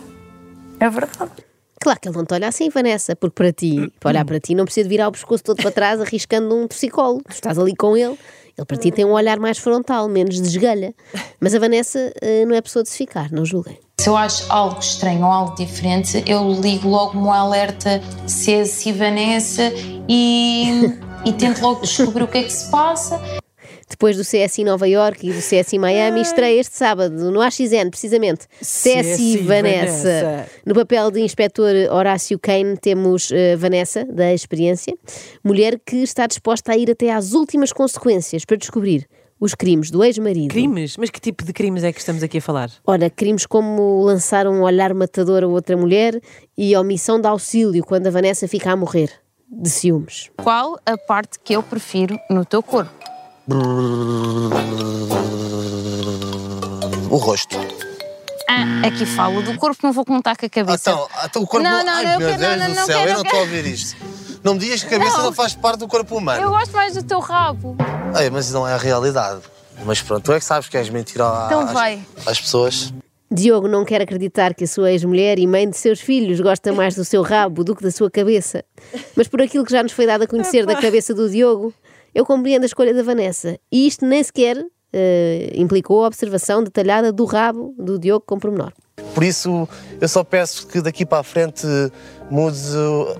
É 0.78 0.88
verdade. 0.88 1.32
Claro 1.80 2.00
que 2.00 2.08
ele 2.08 2.16
não 2.16 2.24
te 2.24 2.32
olha 2.32 2.48
assim, 2.48 2.70
Vanessa, 2.70 3.14
porque 3.14 3.34
para 3.34 3.52
ti, 3.52 3.92
para 4.00 4.08
olhar 4.10 4.24
para 4.24 4.40
ti, 4.40 4.54
não 4.54 4.64
precisa 4.64 4.84
de 4.84 4.88
virar 4.88 5.08
o 5.08 5.12
pescoço 5.12 5.44
todo 5.44 5.56
para 5.56 5.70
trás 5.70 6.00
arriscando 6.00 6.54
um 6.54 6.66
torcicolo. 6.66 7.20
Tu 7.24 7.32
estás 7.32 7.58
ali 7.58 7.76
com 7.76 7.94
ele, 7.96 8.18
ele 8.56 8.64
para 8.66 8.76
ti 8.76 8.90
tem 8.90 9.04
um 9.04 9.12
olhar 9.12 9.38
mais 9.38 9.58
frontal, 9.58 10.08
menos 10.08 10.40
de 10.40 10.48
esgalha. 10.48 10.94
Mas 11.38 11.54
a 11.54 11.58
Vanessa 11.58 12.12
eh, 12.22 12.46
não 12.46 12.54
é 12.54 12.62
pessoa 12.62 12.82
de 12.82 12.88
se 12.88 12.96
ficar, 12.96 13.30
não 13.30 13.44
julguem. 13.44 13.78
Se 14.04 14.10
eu 14.10 14.18
acho 14.18 14.44
algo 14.52 14.80
estranho 14.80 15.24
ou 15.24 15.32
algo 15.32 15.56
diferente, 15.56 16.22
eu 16.26 16.52
ligo 16.60 16.86
logo 16.86 17.18
um 17.18 17.32
alerta 17.32 18.02
CS 18.26 18.84
e 18.84 18.92
Vanessa 18.92 19.72
e, 20.06 20.92
e 21.24 21.32
tento 21.32 21.62
logo 21.62 21.80
descobrir 21.80 22.22
o 22.22 22.28
que 22.28 22.36
é 22.36 22.42
que 22.42 22.52
se 22.52 22.70
passa. 22.70 23.18
Depois 23.88 24.18
do 24.18 24.22
CSI 24.22 24.62
Nova 24.62 24.86
York 24.86 25.26
e 25.26 25.32
do 25.32 25.38
CSI 25.38 25.78
Miami, 25.78 26.20
estreia 26.20 26.60
este 26.60 26.76
sábado, 26.76 27.30
no 27.30 27.40
AXN, 27.40 27.88
precisamente. 27.88 28.46
CSI, 28.60 28.92
CSI 28.92 29.36
Vanessa. 29.38 29.96
Vanessa. 29.96 30.46
No 30.66 30.74
papel 30.74 31.10
de 31.10 31.20
inspetor 31.22 31.74
Horácio 31.90 32.38
Kane, 32.38 32.76
temos 32.76 33.32
eh, 33.32 33.56
Vanessa, 33.56 34.04
da 34.04 34.34
experiência, 34.34 34.94
mulher 35.42 35.80
que 35.82 36.02
está 36.02 36.26
disposta 36.26 36.72
a 36.72 36.76
ir 36.76 36.90
até 36.90 37.10
às 37.10 37.32
últimas 37.32 37.72
consequências 37.72 38.44
para 38.44 38.58
descobrir 38.58 39.08
os 39.44 39.54
crimes 39.54 39.90
do 39.90 40.02
ex-marido. 40.02 40.48
Crimes? 40.48 40.96
Mas 40.96 41.10
que 41.10 41.20
tipo 41.20 41.44
de 41.44 41.52
crimes 41.52 41.84
é 41.84 41.92
que 41.92 41.98
estamos 41.98 42.22
aqui 42.22 42.38
a 42.38 42.40
falar? 42.40 42.70
Ora, 42.86 43.10
crimes 43.10 43.44
como 43.44 44.02
lançar 44.02 44.46
um 44.46 44.62
olhar 44.62 44.94
matador 44.94 45.44
a 45.44 45.46
outra 45.46 45.76
mulher 45.76 46.18
e 46.56 46.74
omissão 46.74 47.20
de 47.20 47.28
auxílio 47.28 47.84
quando 47.84 48.06
a 48.06 48.10
Vanessa 48.10 48.48
fica 48.48 48.72
a 48.72 48.76
morrer, 48.76 49.10
de 49.46 49.68
ciúmes. 49.68 50.30
Qual 50.42 50.78
a 50.86 50.96
parte 50.96 51.38
que 51.44 51.52
eu 51.52 51.62
prefiro 51.62 52.18
no 52.30 52.46
teu 52.46 52.62
corpo? 52.62 52.90
O 57.10 57.16
rosto. 57.16 57.58
Ah, 58.48 58.86
aqui 58.86 59.06
falo 59.06 59.42
do 59.42 59.56
corpo, 59.56 59.78
não 59.82 59.92
vou 59.92 60.04
contar 60.04 60.36
com 60.36 60.44
a 60.46 60.48
cabeça. 60.48 60.90
Então, 60.90 61.08
então 61.24 61.42
o 61.42 61.46
corpo. 61.46 61.64
Não, 61.66 61.84
não, 61.84 61.92
Ai, 61.94 62.04
não, 62.04 62.12
eu 62.12 62.18
meu 62.18 62.28
quero- 62.28 62.40
Deus 62.40 62.56
não, 62.58 62.66
do 62.68 62.74
não, 62.74 62.86
céu, 62.86 62.98
quero, 62.98 63.08
eu 63.10 63.14
não 63.14 63.20
eu 63.20 63.24
estou 63.24 63.38
a 63.38 63.42
ouvir 63.42 63.66
isto. 63.66 63.96
Não 64.42 64.54
me 64.54 64.60
digas 64.60 64.82
que 64.84 64.94
a 64.94 64.98
cabeça 64.98 65.16
não. 65.18 65.24
Não. 65.24 65.32
faz 65.32 65.54
parte 65.54 65.78
do 65.78 65.88
corpo 65.88 66.16
humano. 66.18 66.42
Eu 66.42 66.50
gosto 66.50 66.72
mais 66.72 66.94
do 66.94 67.02
teu 67.02 67.18
rabo. 67.20 67.76
Ei, 68.20 68.28
mas 68.28 68.52
não 68.52 68.68
é 68.68 68.74
a 68.74 68.76
realidade. 68.76 69.40
Mas 69.84 70.02
pronto, 70.02 70.22
tu 70.24 70.32
é 70.32 70.38
que 70.38 70.44
sabes 70.44 70.68
que 70.68 70.76
és 70.76 70.88
mentir 70.90 71.14
Então 71.16 71.60
às, 71.60 71.72
vai. 71.72 72.00
às 72.26 72.40
pessoas. 72.40 72.92
Diogo 73.32 73.66
não 73.66 73.84
quer 73.84 74.00
acreditar 74.02 74.54
que 74.54 74.64
a 74.64 74.66
sua 74.66 74.92
ex-mulher 74.92 75.38
e 75.38 75.46
mãe 75.46 75.68
de 75.68 75.76
seus 75.76 75.98
filhos 76.00 76.38
gosta 76.40 76.72
mais 76.72 76.94
do 76.94 77.04
seu 77.04 77.22
rabo 77.22 77.64
do 77.64 77.74
que 77.74 77.82
da 77.82 77.90
sua 77.90 78.10
cabeça. 78.10 78.62
Mas 79.16 79.26
por 79.26 79.40
aquilo 79.42 79.64
que 79.64 79.72
já 79.72 79.82
nos 79.82 79.92
foi 79.92 80.06
dado 80.06 80.22
a 80.22 80.26
conhecer 80.26 80.66
da 80.66 80.76
cabeça 80.76 81.12
do 81.14 81.28
Diogo, 81.28 81.72
eu 82.14 82.24
compreendo 82.24 82.62
a 82.62 82.66
escolha 82.66 82.94
da 82.94 83.02
Vanessa. 83.02 83.58
E 83.72 83.88
isto 83.88 84.04
nem 84.06 84.22
sequer 84.22 84.62
eh, 84.96 85.50
implicou 85.56 86.04
a 86.04 86.06
observação 86.06 86.62
detalhada 86.62 87.12
do 87.12 87.24
rabo 87.24 87.74
do 87.76 87.98
Diogo 87.98 88.24
com 88.24 88.38
pormenor. 88.38 88.72
Por 89.12 89.24
isso, 89.24 89.68
eu 90.00 90.08
só 90.08 90.22
peço 90.22 90.68
que 90.68 90.80
daqui 90.80 91.04
para 91.04 91.18
a 91.18 91.22
frente 91.24 91.66
mudes 92.30 92.72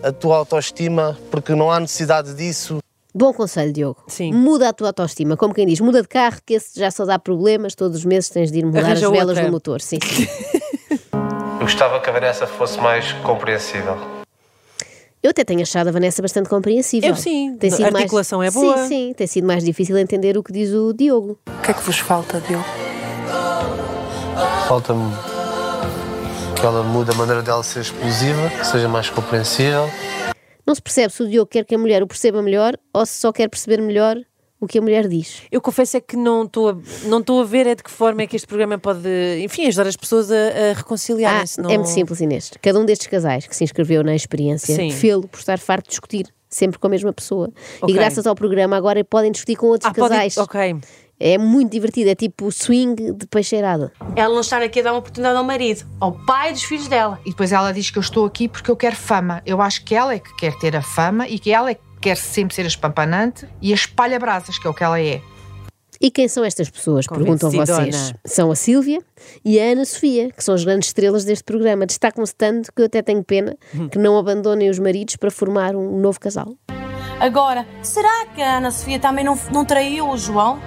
a 0.03 0.13
tua 0.13 0.37
autoestima, 0.37 1.19
porque 1.31 1.55
não 1.55 1.71
há 1.71 1.81
necessidade 1.81 2.33
disso. 2.35 2.79
Bom 3.13 3.33
conselho, 3.33 3.73
Diogo. 3.73 4.03
Sim. 4.09 4.33
Muda 4.33 4.69
a 4.69 4.73
tua 4.73 4.89
autoestima. 4.89 5.37
Como 5.37 5.53
quem 5.53 5.67
diz, 5.67 5.81
muda 5.81 6.03
de 6.03 6.09
carro, 6.09 6.39
que 6.45 6.55
esse 6.55 6.79
já 6.79 6.91
só 6.91 7.05
dá 7.05 7.19
problemas. 7.19 7.75
Todos 7.75 7.99
os 7.99 8.05
meses 8.05 8.29
tens 8.29 8.51
de 8.51 8.59
ir 8.59 8.65
mudar 8.65 8.81
Arranja 8.81 9.07
as 9.07 9.13
velas 9.13 9.29
outra. 9.29 9.45
do 9.45 9.53
motor. 9.53 9.81
Sim, 9.81 9.99
sim. 10.03 10.27
Eu 11.13 11.61
gostava 11.61 12.01
que 12.01 12.11
a 12.11 12.13
Vanessa 12.13 12.47
fosse 12.47 12.79
mais 12.81 13.13
compreensível. 13.25 14.14
Eu 15.25 15.31
até 15.31 15.43
tenho 15.43 15.63
achado 15.63 15.89
a 15.89 15.91
Vanessa 15.91 16.21
bastante 16.21 16.51
compreensível. 16.51 17.09
Eu 17.09 17.17
sim. 17.17 17.57
Tem 17.57 17.71
A 17.71 17.73
sido 17.73 17.85
mais- 17.85 17.95
articulação 17.95 18.43
é 18.43 18.51
boa. 18.51 18.77
Sim, 18.83 18.89
sim. 18.89 19.15
Tem 19.17 19.27
sido 19.27 19.47
mais 19.47 19.65
difícil 19.65 19.97
entender 19.97 20.37
o 20.37 20.43
que 20.43 20.53
diz 20.53 20.71
o 20.75 20.93
Diogo. 20.93 21.39
O 21.47 21.63
que 21.63 21.71
é 21.71 21.75
que 21.75 21.81
vos 21.83 21.99
falta, 21.99 22.43
Diogo? 22.43 22.63
Falta-me 24.69 25.11
que 26.61 26.67
ela 26.67 26.83
mude 26.83 27.11
a 27.11 27.15
maneira 27.15 27.41
dela 27.41 27.63
ser 27.63 27.81
explosiva, 27.81 28.51
que 28.51 28.67
seja 28.67 28.87
mais 28.87 29.09
compreensível. 29.09 29.89
Não 30.67 30.75
se 30.75 30.83
percebe 30.83 31.11
se 31.11 31.23
o 31.23 31.27
Diogo 31.29 31.47
quer 31.51 31.65
que 31.65 31.75
a 31.75 31.79
mulher 31.79 32.03
o 32.03 32.07
perceba 32.07 32.43
melhor 32.43 32.77
ou 32.93 33.07
se 33.07 33.15
só 33.19 33.33
quer 33.33 33.49
perceber 33.49 33.81
melhor 33.81 34.17
o 34.65 34.69
que 34.69 34.79
a 34.79 34.83
mulher 34.83 35.07
diz. 35.09 35.43
Eu 35.51 35.61
confesso 35.61 35.97
é 35.97 36.01
que 36.01 36.17
não 36.17 36.45
estou 36.45 36.71
a, 36.71 36.77
não 37.05 37.21
estou 37.21 37.41
a 37.41 37.45
ver 37.45 37.67
é 37.67 37.75
de 37.75 37.83
que 37.83 37.91
forma 37.91 38.23
é 38.23 38.27
que 38.27 38.37
este 38.37 38.47
programa 38.47 38.79
pode, 38.79 39.09
enfim, 39.43 39.67
ajudar 39.67 39.87
as 39.87 39.97
pessoas 39.97 40.31
a, 40.31 40.35
a 40.35 40.71
Ah, 40.71 40.73
reconciliarem-se. 40.77 41.61
não- 41.61 41.71
é 41.71 41.75
muito 41.79 41.91
simples, 41.91 42.21
Inês. 42.21 42.51
Cada 42.63 42.79
um 42.79 42.85
destes 42.85 43.07
casais 43.07 43.47
que 43.47 43.55
se 43.55 43.65
inscreveu 43.65 44.03
na 44.03 44.15
experiência 44.15 44.77
fê-lo 44.93 45.27
por 45.29 45.39
estar 45.39 45.59
farto 45.59 45.85
de 45.85 45.91
discutir, 45.91 46.27
sempre 46.49 46.79
com 46.79 46.87
a 46.87 46.91
mesma 46.91 47.13
pessoa. 47.13 47.51
Ok. 47.81 47.95
E 47.95 47.97
graças 47.99 48.27
ao 48.27 48.35
programa 48.35 48.77
agora 48.77 49.05
podem 49.05 49.31
discutir 49.33 49.57
com 49.57 49.67
outros 49.67 49.91
Ah, 49.91 49.95
pode- 49.95 50.11
casais. 50.11 50.37
ok. 50.39 50.77
É 51.21 51.39
muito 51.39 51.71
divertido, 51.71 52.11
é 52.11 52.15
tipo 52.17 52.51
swing 52.51 53.13
de 53.13 53.27
peixeirada. 53.29 53.93
ela 54.17 54.35
não 54.35 54.41
estar 54.41 54.61
aqui 54.61 54.81
a 54.81 54.83
dar 54.83 54.93
uma 54.93 54.99
oportunidade 54.99 55.37
ao 55.39 55.45
marido, 55.45 55.87
ao 56.01 56.11
pai 56.11 56.53
dos 56.53 56.65
filhos 56.65 56.89
dela. 56.89 57.21
E 57.25 57.31
depois 57.31 57.53
ela 57.53 57.71
diz 57.73 57.89
que 57.89 57.99
eu 57.99 58.01
estou 58.03 58.27
aqui 58.27 58.49
porque 58.49 58.69
eu 58.69 58.75
quero 58.77 58.97
fama. 58.97 59.41
Eu 59.47 59.63
acho 59.63 59.85
que 59.85 59.95
ela 59.95 60.13
é 60.13 60.19
que 60.19 60.35
quer 60.37 60.59
ter 60.59 60.75
a 60.75 60.83
fama 60.83 61.29
e 61.29 61.39
que 61.39 61.53
ela 61.53 61.71
é 61.71 61.75
que 61.75 61.81
quer 62.05 62.19
sempre 62.19 62.55
ser 62.55 62.65
a 62.65 62.67
espampanante 62.67 63.49
e 63.63 63.73
a 63.73 63.75
espalha-brasas, 63.75 64.59
que 64.59 64.67
é 64.67 64.71
o 64.71 64.75
que 64.75 64.85
ela 64.85 65.01
é. 65.01 65.23
E 65.99 66.11
quem 66.11 66.29
são 66.29 66.45
estas 66.45 66.69
pessoas? 66.69 67.07
Perguntam 67.07 67.51
vocês. 67.51 68.13
São 68.27 68.51
a 68.51 68.57
Sílvia 68.57 68.99
e 69.43 69.59
a 69.59 69.73
Ana 69.73 69.87
Sofia, 69.87 70.31
que 70.31 70.45
são 70.45 70.55
as 70.55 70.63
grandes 70.63 70.91
estrelas 70.91 71.25
deste 71.25 71.45
programa. 71.45 71.87
Destacam-se 71.87 72.35
tanto 72.35 72.71
que 72.75 72.83
eu 72.83 72.87
até 72.87 73.01
tenho 73.01 73.25
pena 73.25 73.57
que 73.91 73.99
não 73.99 74.19
abandonem 74.19 74.69
os 74.69 74.79
maridos 74.79 75.17
para 75.17 75.31
formar 75.31 75.75
um 75.75 75.99
novo 75.99 76.21
casal. 76.21 76.55
Agora, 77.19 77.67
será 77.83 78.27
que 78.35 78.43
a 78.43 78.59
Ana 78.59 78.71
Sofia 78.71 78.99
também 78.99 79.25
não, 79.25 79.39
não 79.51 79.65
traiu 79.65 80.11
o 80.11 80.19
João? 80.19 80.61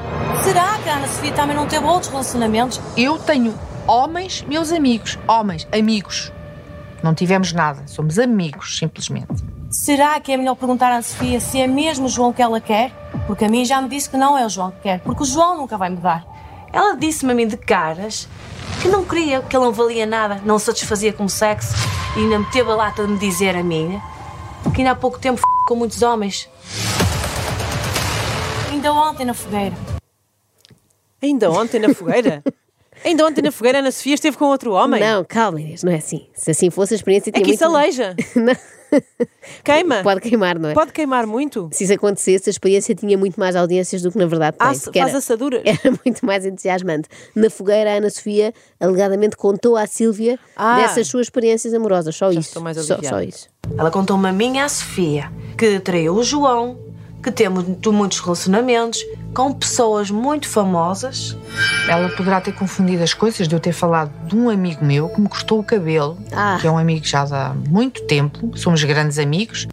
Será 0.43 0.79
que 0.79 0.89
a 0.89 0.95
Ana 0.95 1.07
Sofia 1.07 1.33
também 1.33 1.55
não 1.55 1.67
teve 1.67 1.85
outros 1.85 2.09
relacionamentos? 2.09 2.81
Eu 2.97 3.19
tenho 3.19 3.53
homens, 3.85 4.41
meus 4.41 4.71
amigos. 4.71 5.19
Homens, 5.27 5.67
amigos. 5.71 6.31
Não 7.03 7.13
tivemos 7.13 7.53
nada. 7.53 7.83
Somos 7.85 8.17
amigos, 8.17 8.79
simplesmente. 8.79 9.46
Será 9.69 10.19
que 10.19 10.31
é 10.31 10.37
melhor 10.37 10.55
perguntar 10.55 10.91
à 10.91 11.01
Sofia 11.01 11.39
se 11.39 11.59
é 11.59 11.67
mesmo 11.67 12.05
o 12.05 12.09
João 12.09 12.31
que 12.31 12.41
ela 12.41 12.61
quer? 12.61 12.91
Porque 13.27 13.45
a 13.45 13.49
mim 13.49 13.65
já 13.65 13.81
me 13.81 13.89
disse 13.89 14.09
que 14.09 14.15
não 14.15 14.37
é 14.37 14.45
o 14.45 14.49
João 14.49 14.71
que 14.71 14.81
quer, 14.81 15.01
porque 15.01 15.23
o 15.23 15.25
João 15.25 15.57
nunca 15.57 15.77
vai 15.77 15.89
mudar. 15.89 16.25
Ela 16.71 16.95
disse-me 16.95 17.33
a 17.33 17.35
mim 17.35 17.47
de 17.47 17.57
caras 17.57 18.29
que 18.81 18.87
não 18.87 19.03
queria, 19.03 19.41
que 19.41 19.55
ele 19.55 19.65
não 19.65 19.73
valia 19.73 20.05
nada, 20.05 20.41
não 20.45 20.57
satisfazia 20.57 21.11
como 21.11 21.29
sexo 21.29 21.73
e 22.15 22.19
ainda 22.21 22.39
me 22.39 22.45
teve 22.51 22.71
a 22.71 22.75
lata 22.75 23.05
de 23.05 23.11
me 23.11 23.19
dizer 23.19 23.55
a 23.55 23.63
mim 23.63 24.01
que 24.73 24.81
ainda 24.81 24.91
há 24.91 24.95
pouco 24.95 25.19
tempo 25.19 25.37
f... 25.37 25.43
com 25.67 25.75
muitos 25.75 26.01
homens. 26.01 26.49
Ainda 28.71 28.93
ontem 28.93 29.25
na 29.25 29.33
fogueira. 29.33 29.75
Ainda 31.21 31.51
ontem 31.51 31.79
na 31.79 31.93
fogueira? 31.93 32.43
Ainda 33.05 33.25
ontem 33.27 33.43
na 33.43 33.51
fogueira, 33.51 33.77
Ana 33.79 33.91
Sofia 33.91 34.15
esteve 34.15 34.37
com 34.37 34.45
outro 34.45 34.73
homem? 34.73 34.99
Não, 34.99 35.23
calma, 35.23 35.61
Inês, 35.61 35.83
não 35.83 35.91
é 35.91 35.97
assim. 35.97 36.27
Se 36.33 36.49
assim 36.49 36.71
fosse, 36.71 36.95
a 36.95 36.97
experiência 36.97 37.29
É 37.29 37.33
tinha 37.33 37.45
que 37.45 37.51
isso 37.51 37.63
muito... 37.63 37.75
aleija. 37.77 38.15
Não. 38.35 38.55
Queima. 39.63 40.01
Pode 40.03 40.21
queimar, 40.21 40.57
não 40.59 40.69
é? 40.69 40.73
Pode 40.73 40.91
queimar 40.91 41.25
muito. 41.25 41.69
Se 41.71 41.83
isso 41.83 41.93
acontecesse, 41.93 42.49
a 42.49 42.51
experiência 42.51 42.93
tinha 42.95 43.17
muito 43.17 43.39
mais 43.39 43.55
audiências 43.55 44.01
do 44.01 44.11
que 44.11 44.17
na 44.17 44.25
verdade 44.25 44.57
tem. 44.57 44.67
Ah, 44.67 44.73
porque 44.73 44.99
faz 44.99 45.09
era, 45.09 45.17
assaduras. 45.19 45.61
era 45.65 45.97
muito 46.05 46.25
mais 46.25 46.45
entusiasmante. 46.45 47.07
Na 47.35 47.49
fogueira, 47.49 47.91
a 47.93 47.97
Ana 47.97 48.09
Sofia 48.09 48.53
alegadamente 48.79 49.35
contou 49.37 49.75
à 49.77 49.85
Sílvia 49.87 50.37
Ah. 50.55 50.77
dessas 50.81 51.07
suas 51.07 51.27
experiências 51.27 51.73
amorosas. 51.73 52.15
Só 52.15 52.31
Já 52.31 52.39
isso. 52.39 52.49
estou 52.49 52.63
mais 52.63 52.77
Só, 52.77 53.01
só 53.01 53.21
isso. 53.21 53.49
Ela 53.77 53.91
contou-me 53.91 54.27
a 54.29 54.31
mim 54.33 54.55
e 54.55 54.59
à 54.59 54.69
Sofia 54.69 55.31
que 55.57 55.79
traiu 55.79 56.15
o 56.15 56.23
João, 56.23 56.77
que 57.23 57.31
tem 57.31 57.49
muito- 57.49 57.91
muitos 57.91 58.19
relacionamentos 58.19 59.03
com 59.33 59.53
pessoas 59.53 60.09
muito 60.09 60.47
famosas. 60.47 61.37
Ela 61.87 62.09
poderá 62.09 62.41
ter 62.41 62.53
confundido 62.53 63.03
as 63.03 63.13
coisas 63.13 63.47
de 63.47 63.55
eu 63.55 63.59
ter 63.59 63.71
falado 63.73 64.11
de 64.27 64.35
um 64.35 64.49
amigo 64.49 64.83
meu 64.83 65.09
que 65.09 65.21
me 65.21 65.29
cortou 65.29 65.59
o 65.59 65.63
cabelo, 65.63 66.17
Ah. 66.31 66.57
que 66.59 66.67
é 66.67 66.71
um 66.71 66.77
amigo 66.77 67.05
já 67.05 67.23
de 67.25 67.33
há 67.33 67.53
muito 67.69 68.03
tempo, 68.05 68.57
somos 68.57 68.83
grandes 68.83 69.19
amigos. 69.19 69.67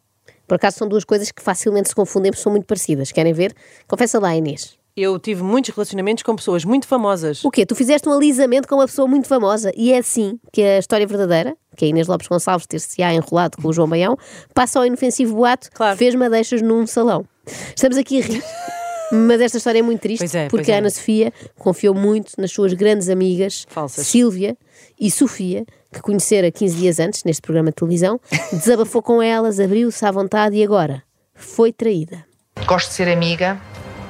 Por 0.47 0.57
acaso 0.57 0.77
são 0.79 0.87
duas 0.89 1.05
coisas 1.05 1.31
que 1.33 1.43
facilmente 1.43 1.89
se 1.89 1.95
confundem 1.95 2.31
porque 2.31 2.43
são 2.43 2.53
muito 2.53 2.67
parecidas. 2.67 3.11
Querem 3.11 3.33
ver? 3.33 3.55
Confessa 3.89 4.19
lá, 4.19 4.35
Inês. 4.37 4.75
Eu 4.97 5.19
tive 5.19 5.43
muitos 5.43 5.75
relacionamentos 5.75 6.23
com 6.23 6.37
pessoas 6.37 6.65
muito 6.65 6.87
famosas. 6.87 7.45
O 7.45 7.51
quê? 7.51 7.67
Tu 7.67 7.75
fizeste 7.75 8.09
um 8.09 8.13
alisamento 8.13 8.69
com 8.69 8.77
uma 8.77 8.87
pessoa 8.87 9.09
muito 9.09 9.27
famosa 9.27 9.73
e 9.75 9.93
é 9.93 9.99
assim 9.99 10.39
que 10.53 10.63
a 10.63 10.79
história 10.79 11.05
verdadeira, 11.05 11.57
que 11.77 11.85
a 11.85 11.89
Inês 11.89 12.07
Lopes 12.07 12.29
Gonçalves 12.29 12.67
ter-se-á 12.67 13.13
enrolado 13.13 13.57
com 13.61 13.67
o 13.69 13.73
João 13.73 13.89
Baião, 13.89 14.17
passa 14.55 14.79
ao 14.79 14.87
inofensivo 14.87 15.35
boato 15.35 15.69
Claro. 15.75 15.97
fez 15.97 16.15
madeixas 16.15 16.63
num 16.63 16.87
salão. 16.87 17.25
Estamos 17.75 17.97
aqui 17.97 18.23
a 18.23 18.25
rir. 18.25 18.43
Mas 19.15 19.41
esta 19.41 19.59
história 19.59 19.79
é 19.79 19.83
muito 19.83 20.01
triste 20.01 20.21
Pois 20.21 20.35
é, 20.35 20.49
porque 20.49 20.57
pois 20.57 20.69
é. 20.69 20.75
a 20.75 20.79
Ana 20.79 20.91
Sofia 20.91 21.33
confiou 21.57 21.95
muito 21.95 22.33
nas 22.39 22.51
suas 22.51 22.73
grandes 22.73 23.09
amigas 23.09 23.67
Falsas. 23.69 24.07
Sílvia 24.07 24.57
e 24.99 25.11
Sofia, 25.11 25.65
que 25.93 26.01
conhecera 26.01 26.51
15 26.51 26.77
dias 26.77 26.99
antes 26.99 27.23
neste 27.25 27.43
programa 27.43 27.71
de 27.71 27.77
televisão, 27.77 28.21
desabafou 28.53 29.03
com 29.03 29.23
elas, 29.23 29.61
abriu-se 29.61 30.05
à 30.05 30.11
vontade 30.11 30.57
e 30.57 30.65
agora 30.65 31.03
foi 31.35 31.73
traída. 31.73 32.25
Gosto 32.67 32.89
de 32.89 32.95
ser 32.95 33.09
amiga, 33.09 33.61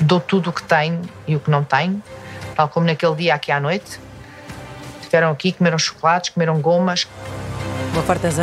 dou 0.00 0.20
tudo 0.20 0.50
o 0.50 0.52
que 0.52 0.62
tenho 0.62 1.00
e 1.26 1.36
o 1.36 1.40
que 1.40 1.50
não 1.50 1.64
tenho, 1.64 2.02
tal 2.54 2.68
como 2.68 2.86
naquele 2.86 3.14
dia 3.16 3.34
aqui 3.34 3.52
à 3.52 3.60
noite. 3.60 3.98
Estiveram 5.00 5.30
aqui, 5.30 5.52
comeram 5.52 5.78
chocolates, 5.78 6.30
comeram 6.30 6.60
gomas, 6.60 7.06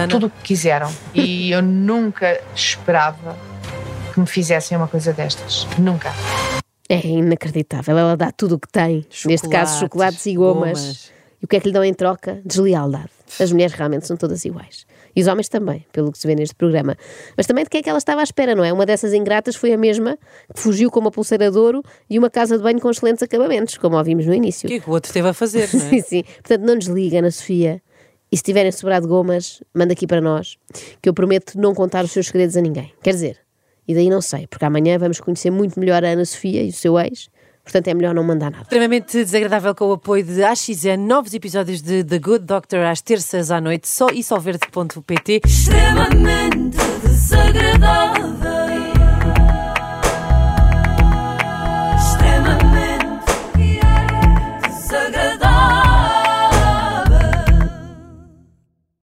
tudo 0.09 0.27
o 0.27 0.29
que 0.29 0.41
quiseram. 0.43 0.91
E 1.13 1.51
eu 1.51 1.61
nunca 1.61 2.39
esperava 2.55 3.35
que 4.11 4.19
me 4.19 4.27
fizessem 4.27 4.77
uma 4.77 4.87
coisa 4.87 5.13
destas. 5.13 5.67
Nunca. 5.77 6.11
É 6.89 7.05
inacreditável. 7.07 7.97
Ela 7.97 8.17
dá 8.17 8.31
tudo 8.31 8.55
o 8.55 8.59
que 8.59 8.67
tem. 8.67 9.05
Neste 9.25 9.47
caso, 9.47 9.79
Chocolates, 9.79 10.25
e 10.25 10.35
gomas. 10.35 10.79
gomas. 10.79 11.11
E 11.41 11.45
o 11.45 11.47
que 11.47 11.55
é 11.55 11.59
que 11.59 11.67
lhe 11.67 11.73
dão 11.73 11.83
em 11.83 11.93
troca? 11.93 12.39
Deslealdade. 12.45 13.09
As 13.39 13.51
mulheres 13.51 13.73
realmente 13.73 14.05
são 14.05 14.15
todas 14.17 14.43
iguais. 14.45 14.85
E 15.15 15.21
os 15.21 15.27
homens 15.27 15.49
também, 15.49 15.85
pelo 15.91 16.11
que 16.11 16.17
se 16.17 16.27
vê 16.27 16.35
neste 16.35 16.53
programa. 16.53 16.95
Mas 17.35 17.47
também 17.47 17.63
de 17.63 17.69
que 17.69 17.77
é 17.77 17.81
que 17.81 17.89
ela 17.89 17.97
estava 17.97 18.21
à 18.21 18.23
espera, 18.23 18.53
não 18.53 18.63
é? 18.63 18.71
Uma 18.71 18.85
dessas 18.85 19.13
ingratas 19.13 19.55
foi 19.55 19.73
a 19.73 19.77
mesma 19.77 20.17
que 20.53 20.59
fugiu 20.61 20.91
com 20.91 20.99
uma 20.99 21.09
pulseira 21.11 21.49
de 21.49 21.57
ouro 21.57 21.81
e 22.09 22.19
uma 22.19 22.29
casa 22.29 22.57
de 22.57 22.63
banho 22.63 22.79
com 22.79 22.89
excelentes 22.89 23.23
acabamentos, 23.23 23.77
como 23.77 23.97
ouvimos 23.97 24.25
no 24.25 24.33
início. 24.33 24.67
O 24.67 24.69
que 24.69 24.75
é 24.75 24.79
que 24.79 24.89
o 24.89 24.93
outro 24.93 25.11
teve 25.11 25.27
a 25.29 25.33
fazer, 25.33 25.69
não 25.73 25.79
Sim, 25.89 25.97
é? 25.97 26.01
sim. 26.01 26.23
Portanto, 26.23 26.61
não 26.61 26.77
desliga, 26.77 27.19
Ana 27.19 27.31
Sofia. 27.31 27.81
E 28.31 28.37
se 28.37 28.43
tiverem 28.43 28.71
sobrado 28.71 29.07
gomas, 29.07 29.61
manda 29.73 29.91
aqui 29.93 30.05
para 30.07 30.21
nós, 30.21 30.57
que 31.01 31.09
eu 31.09 31.13
prometo 31.13 31.57
não 31.59 31.73
contar 31.73 32.05
os 32.05 32.11
seus 32.11 32.27
segredos 32.27 32.55
a 32.55 32.61
ninguém. 32.61 32.93
Quer 33.03 33.11
dizer, 33.11 33.37
e 33.91 33.93
daí 33.93 34.09
não 34.09 34.21
sei, 34.21 34.47
porque 34.47 34.63
amanhã 34.63 34.97
vamos 34.97 35.19
conhecer 35.19 35.51
muito 35.51 35.79
melhor 35.79 36.03
a 36.03 36.07
Ana 36.09 36.23
Sofia 36.25 36.63
e 36.63 36.69
o 36.69 36.73
seu 36.73 36.97
ex, 36.97 37.29
portanto 37.63 37.87
é 37.87 37.93
melhor 37.93 38.15
não 38.15 38.23
mandar 38.23 38.49
nada. 38.49 38.63
Extremamente 38.63 39.23
desagradável 39.23 39.75
com 39.75 39.85
o 39.85 39.93
apoio 39.93 40.23
de 40.23 40.41
AXN, 40.43 40.97
novos 40.97 41.33
episódios 41.33 41.81
de 41.81 42.03
The 42.03 42.19
Good 42.19 42.45
Doctor 42.45 42.79
às 42.79 43.01
terças 43.01 43.51
à 43.51 43.59
noite, 43.59 43.87
só 43.87 44.07
e 44.09 44.23
solverde.pt. 44.23 45.41
extremamente 45.45 46.77
desagradável. 47.03 48.50